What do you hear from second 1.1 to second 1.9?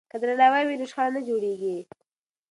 نه جوړیږي.